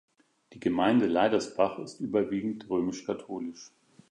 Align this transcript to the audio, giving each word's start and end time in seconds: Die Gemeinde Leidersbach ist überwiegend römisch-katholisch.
Die 0.53 0.59
Gemeinde 0.59 1.05
Leidersbach 1.05 1.77
ist 1.77 1.99
überwiegend 1.99 2.67
römisch-katholisch. 2.71 3.69